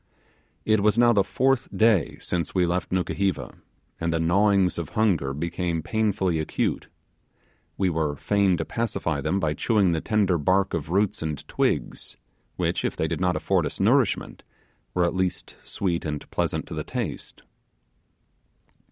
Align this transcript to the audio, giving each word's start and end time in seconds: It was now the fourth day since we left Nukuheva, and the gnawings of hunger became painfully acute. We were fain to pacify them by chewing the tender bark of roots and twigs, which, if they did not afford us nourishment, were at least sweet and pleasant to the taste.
It 0.65 0.79
was 0.79 0.97
now 0.97 1.13
the 1.13 1.23
fourth 1.23 1.67
day 1.77 2.17
since 2.19 2.55
we 2.55 2.65
left 2.65 2.89
Nukuheva, 2.91 3.53
and 3.99 4.11
the 4.11 4.19
gnawings 4.19 4.79
of 4.79 4.89
hunger 4.97 5.31
became 5.31 5.83
painfully 5.83 6.39
acute. 6.39 6.87
We 7.77 7.87
were 7.91 8.15
fain 8.15 8.57
to 8.57 8.65
pacify 8.65 9.21
them 9.21 9.39
by 9.39 9.53
chewing 9.53 9.91
the 9.91 10.01
tender 10.01 10.39
bark 10.39 10.73
of 10.73 10.89
roots 10.89 11.21
and 11.21 11.47
twigs, 11.47 12.17
which, 12.55 12.83
if 12.83 12.95
they 12.95 13.05
did 13.07 13.21
not 13.21 13.35
afford 13.35 13.67
us 13.67 13.79
nourishment, 13.79 14.41
were 14.95 15.05
at 15.05 15.13
least 15.13 15.55
sweet 15.63 16.03
and 16.03 16.27
pleasant 16.31 16.65
to 16.69 16.73
the 16.73 16.83
taste. 16.83 17.43